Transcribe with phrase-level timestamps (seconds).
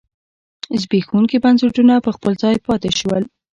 [0.81, 3.23] زبېښونکي بنسټونه په خپل ځای پاتې شول.